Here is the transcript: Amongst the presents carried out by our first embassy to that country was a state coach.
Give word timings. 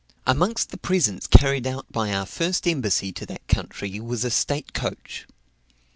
Amongst 0.25 0.71
the 0.71 0.77
presents 0.79 1.27
carried 1.27 1.67
out 1.67 1.85
by 1.91 2.11
our 2.11 2.25
first 2.25 2.67
embassy 2.67 3.11
to 3.11 3.25
that 3.27 3.47
country 3.47 3.99
was 3.99 4.25
a 4.25 4.31
state 4.31 4.73
coach. 4.73 5.27